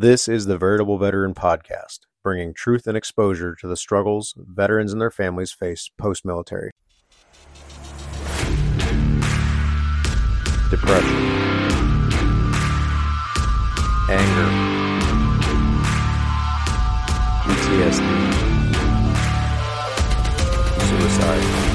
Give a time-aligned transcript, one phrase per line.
[0.00, 5.02] This is the Veritable Veteran Podcast, bringing truth and exposure to the struggles veterans and
[5.02, 6.70] their families face post military.
[10.70, 11.16] Depression,
[14.08, 14.48] anger,
[17.42, 18.06] PTSD,
[20.78, 21.67] suicide.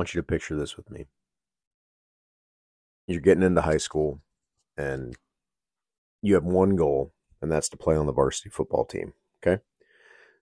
[0.00, 1.04] Want you to picture this with me.
[3.06, 4.22] You're getting into high school
[4.78, 5.14] and
[6.22, 9.12] you have one goal, and that's to play on the varsity football team.
[9.42, 9.60] Okay.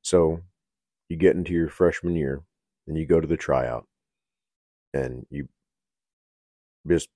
[0.00, 0.42] So
[1.08, 2.42] you get into your freshman year
[2.86, 3.88] and you go to the tryout
[4.94, 5.48] and you
[6.86, 7.08] just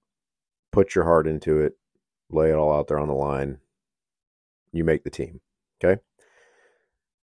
[0.72, 1.74] put your heart into it,
[2.28, 3.58] lay it all out there on the line.
[4.72, 5.40] You make the team.
[5.82, 6.00] Okay.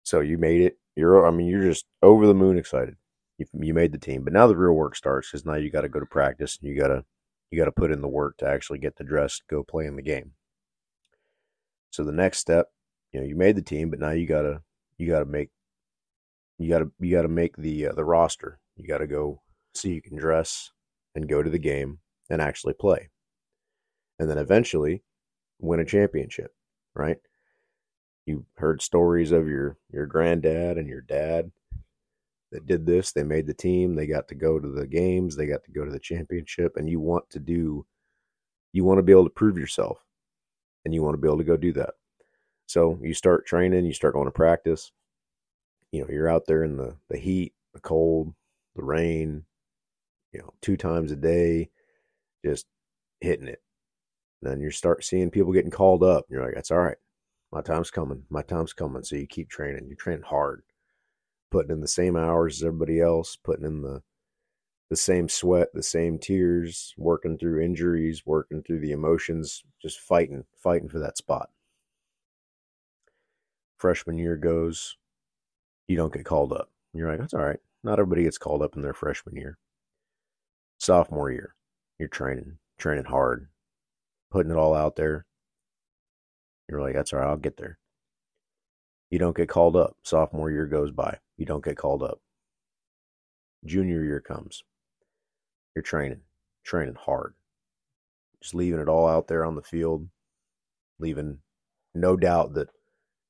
[0.05, 0.79] So you made it.
[0.95, 2.95] You're, I mean, you're just over the moon excited.
[3.39, 5.83] You, you made the team, but now the real work starts because now you got
[5.83, 7.05] to go to practice and you got to,
[7.51, 9.97] you got to put in the work to actually get the dress, go play in
[9.97, 10.33] the game.
[11.91, 12.67] So the next step,
[13.13, 14.61] you know, you made the team, but now you gotta,
[14.99, 15.49] you gotta make,
[16.59, 18.59] you gotta, you gotta make the uh, the roster.
[18.77, 19.41] You gotta go
[19.75, 20.71] so you can dress
[21.15, 23.09] and go to the game and actually play.
[24.19, 25.03] And then eventually
[25.59, 26.53] win a championship,
[26.95, 27.17] right?
[28.27, 31.51] You heard stories of your your granddad and your dad
[32.53, 33.13] that did this.
[33.13, 35.85] They made the team, they got to go to the games, they got to go
[35.85, 37.85] to the championship and you want to do
[38.73, 39.99] you want to be able to prove yourself
[40.85, 41.95] and you want to be able to go do that.
[42.67, 44.93] So you start training, you start going to practice.
[45.91, 48.35] You know, you're out there in the the heat, the cold,
[48.77, 49.45] the rain,
[50.33, 51.71] you know, two times a day,
[52.45, 52.67] just
[53.21, 53.63] hitting it.
[54.43, 56.27] And then you start seeing people getting called up.
[56.29, 56.99] And you're like, that's all right.
[57.51, 58.23] My time's coming.
[58.29, 59.03] My time's coming.
[59.03, 59.89] So you keep training.
[59.89, 60.63] You train hard,
[61.51, 64.03] putting in the same hours as everybody else, putting in the
[64.91, 70.45] the same sweat, the same tears, working through injuries, working through the emotions, just fighting,
[70.57, 71.51] fighting for that spot.
[73.77, 74.97] Freshman year goes,
[75.89, 76.71] you don't get called up.
[76.95, 77.61] You're like, that's all right.
[77.85, 79.59] Not everybody gets called up in their freshman year.
[80.79, 81.55] Sophomore year,
[81.99, 83.49] you're training, training hard,
[84.31, 85.27] putting it all out there.
[86.69, 87.79] You're like, that's all right, I'll get there.
[89.11, 89.97] You don't get called up.
[90.03, 91.19] Sophomore year goes by.
[91.39, 92.21] You don't get called up.
[93.65, 94.63] Junior year comes.
[95.75, 96.21] You're training,
[96.65, 97.35] training hard.
[98.43, 100.09] Just leaving it all out there on the field,
[100.99, 101.39] leaving
[101.95, 102.69] no doubt that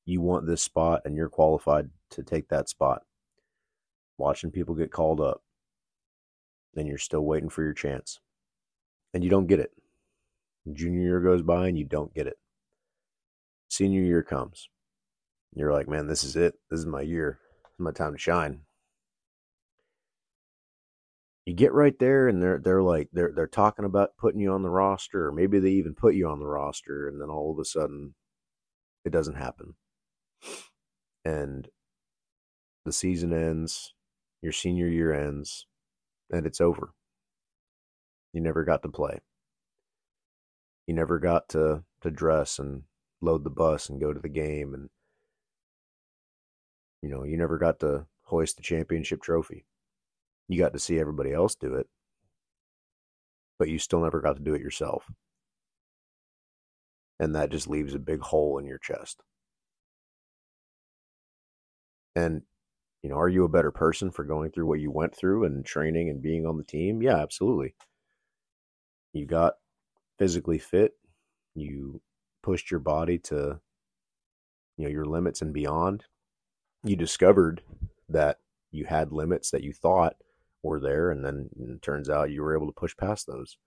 [0.05, 3.03] you want this spot and you're qualified to take that spot.
[4.17, 5.41] Watching people get called up,
[6.75, 8.19] and you're still waiting for your chance
[9.13, 9.71] and you don't get it.
[10.71, 12.37] Junior year goes by and you don't get it.
[13.69, 14.69] Senior year comes.
[15.55, 16.55] You're like, man, this is it.
[16.69, 17.39] This is my year.
[17.79, 18.61] My time to shine.
[21.45, 24.63] You get right there and they're they're like they're they're talking about putting you on
[24.63, 27.59] the roster, or maybe they even put you on the roster, and then all of
[27.59, 28.15] a sudden
[29.05, 29.75] it doesn't happen.
[31.23, 31.69] And
[32.85, 33.93] the season ends,
[34.41, 35.65] your senior year ends,
[36.29, 36.93] and it's over.
[38.33, 39.19] You never got to play.
[40.85, 42.83] You never got to to dress and
[43.21, 44.89] load the bus and go to the game and
[47.01, 49.65] you know, you never got to hoist the championship trophy.
[50.47, 51.87] You got to see everybody else do it,
[53.57, 55.05] but you still never got to do it yourself.
[57.19, 59.21] And that just leaves a big hole in your chest.
[62.15, 62.43] And
[63.03, 65.65] you know, are you a better person for going through what you went through and
[65.65, 67.01] training and being on the team?
[67.01, 67.75] Yeah, absolutely
[69.13, 69.55] you got
[70.17, 70.93] physically fit,
[71.55, 72.01] you
[72.43, 73.59] pushed your body to
[74.77, 76.05] you know your limits and beyond.
[76.83, 77.61] You discovered
[78.07, 78.39] that
[78.71, 80.15] you had limits that you thought
[80.63, 83.57] were there and then it turns out you were able to push past those.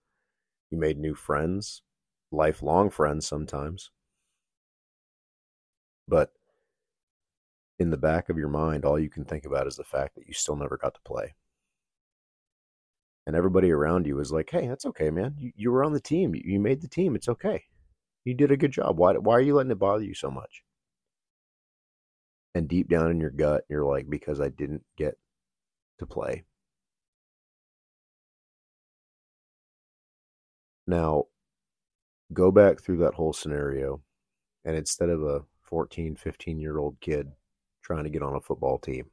[0.69, 1.81] You made new friends,
[2.31, 3.91] lifelong friends sometimes.
[6.07, 6.33] But
[7.79, 10.27] in the back of your mind, all you can think about is the fact that
[10.27, 11.33] you still never got to play
[13.25, 15.35] and everybody around you is like, "Hey, that's okay, man.
[15.37, 16.35] You, you were on the team.
[16.35, 17.15] You, you made the team.
[17.15, 17.63] It's okay.
[18.25, 18.97] You did a good job.
[18.97, 20.63] Why why are you letting it bother you so much?"
[22.55, 25.17] And deep down in your gut, you're like, "Because I didn't get
[25.99, 26.45] to play."
[30.87, 31.27] Now,
[32.33, 34.01] go back through that whole scenario,
[34.65, 37.31] and instead of a 14, 15 year old kid
[37.81, 39.11] trying to get on a football team,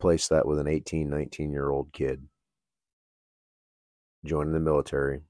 [0.00, 2.28] place that with an 18, 19 year old kid
[4.24, 5.20] joining the military,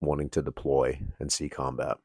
[0.00, 1.98] wanting to deploy and see combat.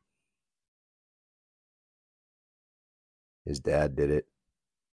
[3.50, 4.28] His dad did it,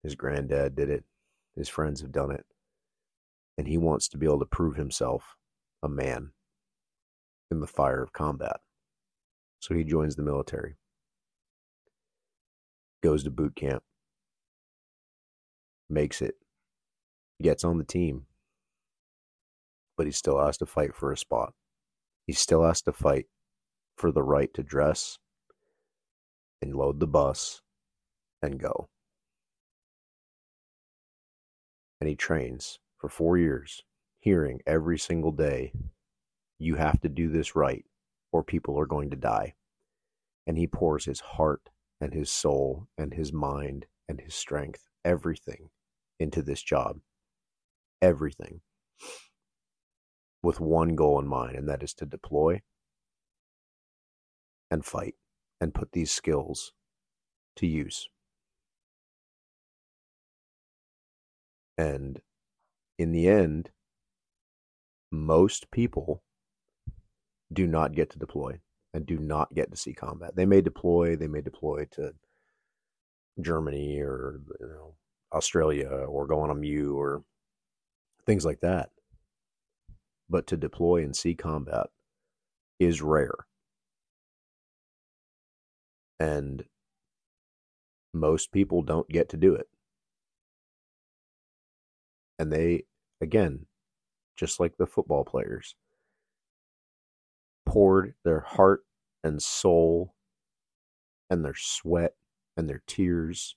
[0.02, 1.04] his granddad did it,
[1.58, 2.46] his friends have done it.
[3.58, 5.36] And he wants to be able to prove himself
[5.84, 6.32] a man
[7.52, 8.62] in the fire of combat.
[9.60, 10.78] So he joins the military,
[13.04, 13.84] goes to boot camp,
[15.90, 16.36] makes it,
[17.42, 18.26] gets on the team,
[19.98, 21.54] but he still has to fight for a spot.
[22.26, 23.26] He still has to fight
[23.98, 25.20] for the right to dress
[26.62, 27.62] and load the bus
[28.46, 28.88] and go.
[32.00, 33.84] And he trains for four years,
[34.20, 35.74] hearing every single day,
[36.60, 37.86] you have to do this right
[38.32, 39.54] or people are going to die.
[40.48, 41.70] And he pours his heart
[42.00, 45.70] and his soul and his mind and his strength, everything
[46.20, 47.00] into this job.
[48.02, 48.62] Everything.
[50.44, 52.62] With one goal in mind, and that is to deploy
[54.70, 55.16] and fight
[55.60, 56.74] and put these skills
[57.56, 58.10] to use.
[61.78, 62.22] And
[62.98, 63.72] in the end,
[65.12, 66.24] most people
[67.52, 68.60] do not get to deploy
[68.94, 70.36] and do not get to see combat.
[70.36, 72.14] They may deploy, they may deploy to
[73.42, 74.96] Germany or you know
[75.34, 77.24] Australia or go on a MEU or
[78.26, 78.90] things like that.
[80.30, 81.88] But to deploy and see combat
[82.80, 83.46] is rare.
[86.20, 86.64] And
[88.14, 89.68] most people don't get to do it.
[92.38, 92.86] And they,
[93.22, 93.66] again,
[94.36, 95.76] just like the football players,
[97.66, 98.82] poured their heart
[99.24, 100.14] and soul
[101.30, 102.16] and their sweat
[102.56, 103.56] and their tears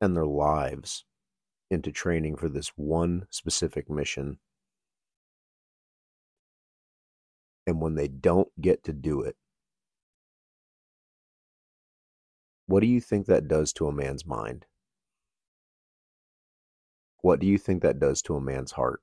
[0.00, 1.04] and their lives
[1.70, 4.38] into training for this one specific mission.
[7.66, 9.36] And when they don't get to do it,
[12.66, 14.66] what do you think that does to a man's mind?
[17.20, 19.00] What do you think that does to a man's heart?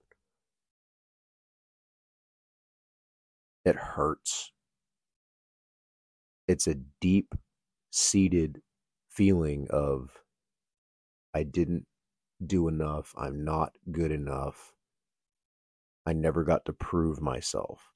[3.66, 4.52] It hurts.
[6.48, 7.34] It's a deep
[7.92, 8.62] seated
[9.10, 10.22] feeling of,
[11.34, 11.86] I didn't
[12.46, 13.14] do enough.
[13.18, 14.74] I'm not good enough.
[16.06, 17.92] I never got to prove myself.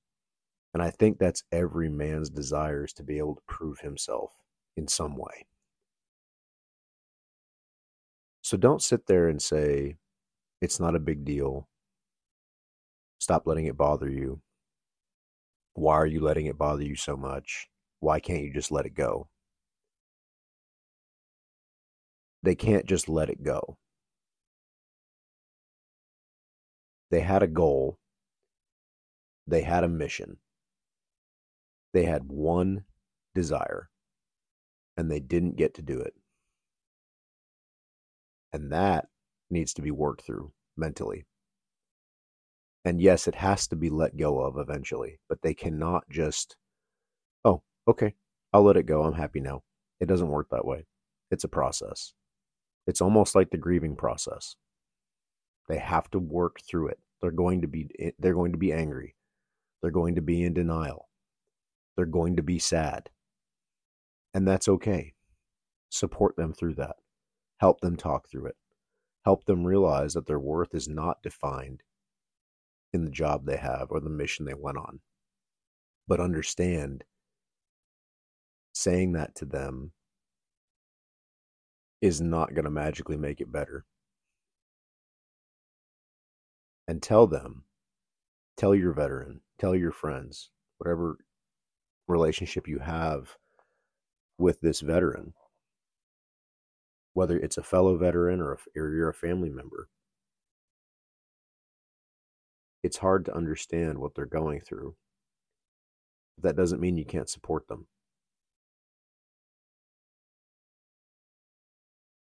[0.74, 4.31] And I think that's every man's desires to be able to prove himself
[4.75, 5.45] in some way.
[8.42, 9.98] So don't sit there and say,
[10.62, 11.68] it's not a big deal.
[13.20, 14.42] Stop letting it bother you.
[15.74, 17.68] Why are you letting it bother you so much?
[18.00, 19.30] Why can't you just let it go?
[22.44, 23.78] They can't just let it go.
[27.12, 27.98] They had a goal,
[29.48, 30.38] they had a mission,
[31.92, 32.86] they had one
[33.34, 33.90] desire,
[34.96, 36.14] and they didn't get to do it.
[38.54, 39.08] And that
[39.50, 41.25] needs to be worked through mentally.
[42.86, 46.56] And yes, it has to be let go of eventually, but they cannot just,
[47.44, 48.16] oh, okay,
[48.54, 49.04] I'll let it go.
[49.04, 49.63] I'm happy now.
[50.00, 50.86] It doesn't work that way.
[51.30, 52.13] It's a process.
[52.88, 54.56] It's almost like the grieving process.
[55.68, 57.00] They have to work through it.
[57.22, 59.16] They're going to be eh, they're going to be angry.
[59.81, 61.10] They're going to be in denial.
[61.96, 63.10] They're going to be sad.
[64.34, 65.13] And that's okay.
[65.89, 66.96] Support them through that.
[67.58, 68.56] Help them talk through it
[69.29, 71.83] help them realize that their worth is not defined
[72.91, 75.01] in the job they have or the mission they went on.
[76.07, 77.03] But understand
[78.74, 79.91] saying that to them
[82.01, 83.86] is not going to magically make it better.
[86.88, 87.65] And tell them,
[88.57, 91.19] tell your veteran, tell your friends, whatever
[92.07, 93.38] relationship you have
[94.39, 95.36] with this veteran,
[97.20, 99.90] whether it's a fellow veteran or, or you're a family member.
[102.82, 104.96] It's hard to understand what they're going through.
[106.42, 107.88] That doesn't mean you can't support them.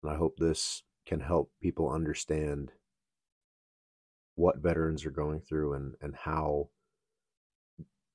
[0.03, 2.73] And I hope this can help people understand
[4.37, 6.71] what veterans are going through and, and how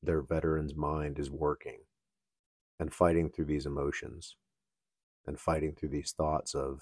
[0.02, 1.82] their veteran's mind is working
[2.80, 4.38] and fighting through these emotions
[5.28, 6.82] and fighting through these thoughts of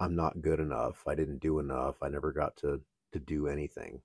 [0.00, 1.04] I'm not good enough.
[1.06, 1.96] I didn't do enough.
[2.02, 2.80] I never got to
[3.12, 4.02] to do anything.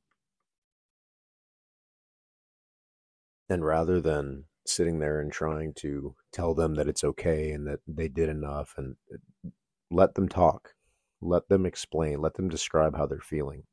[3.50, 7.80] And rather than sitting there and trying to tell them that it's okay and that
[7.88, 9.50] they did enough and uh,
[9.92, 10.74] let them talk.
[11.22, 13.64] Let them explain, let them describe how they're feeling.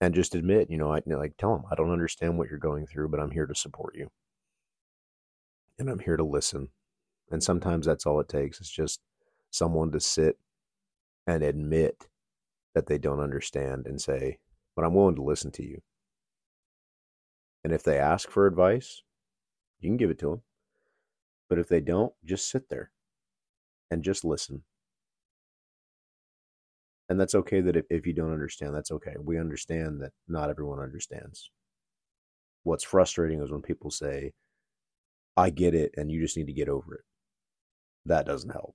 [0.00, 2.86] and just admit, you know, I like tell them I don't understand what you're going
[2.86, 4.08] through, but I'm here to support you,
[5.78, 6.70] and I'm here to listen.
[7.30, 8.60] And sometimes that's all it takes.
[8.60, 9.00] is just
[9.50, 10.38] someone to sit
[11.26, 12.08] and admit
[12.74, 14.38] that they don't understand and say,
[14.76, 15.82] "But I'm willing to listen to you."
[17.64, 19.02] And if they ask for advice,
[19.80, 20.42] you can give it to them.
[21.48, 22.92] But if they don't, just sit there
[23.90, 24.64] and just listen
[27.08, 30.50] and that's okay that if, if you don't understand that's okay we understand that not
[30.50, 31.50] everyone understands
[32.64, 34.32] what's frustrating is when people say
[35.38, 37.04] i get it and you just need to get over it
[38.04, 38.74] that doesn't help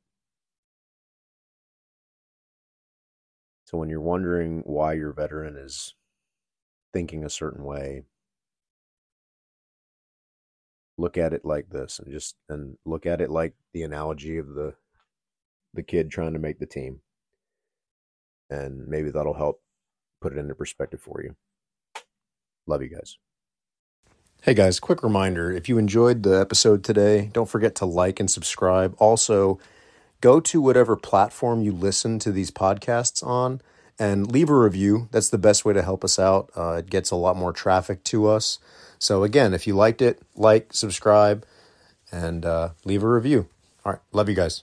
[3.65, 5.95] so when you're wondering why your veteran is
[6.93, 8.03] thinking a certain way
[10.97, 14.49] look at it like this and just and look at it like the analogy of
[14.55, 14.73] the
[15.73, 17.01] the kid trying to make the team
[18.49, 19.61] and maybe that'll help
[20.21, 21.35] put it into perspective for you.
[22.67, 23.17] Love you guys.
[24.43, 28.29] Hey guys, quick reminder if you enjoyed the episode today, don't forget to like and
[28.29, 28.93] subscribe.
[28.97, 29.57] Also,
[30.19, 33.61] go to whatever platform you listen to these podcasts on
[33.97, 35.07] and leave a review.
[35.11, 36.51] That's the best way to help us out.
[36.57, 38.59] Uh, it gets a lot more traffic to us.
[38.99, 41.45] So, again, if you liked it, like, subscribe,
[42.11, 43.47] and uh, leave a review.
[43.85, 44.01] All right.
[44.11, 44.61] Love you guys.